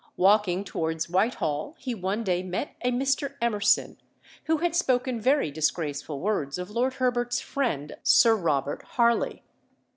[0.17, 3.35] Walking towards Whitehall he one day met a Mr.
[3.39, 3.97] Emerson,
[4.45, 9.43] who had spoken very disgraceful words of Lord Herbert's friend, Sir Robert Harley.